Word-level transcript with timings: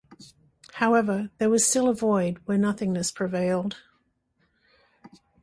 However, 0.81 1.29
there 1.37 1.51
was 1.51 1.63
still 1.67 1.87
a 1.87 1.93
void, 1.93 2.39
where 2.45 2.57
nothingness 2.57 3.11
prevailed. 3.11 3.77